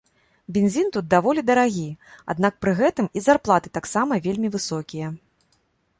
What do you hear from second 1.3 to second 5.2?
дарагі, аднак, пры гэтым і зарплаты таксама вельмі высокія.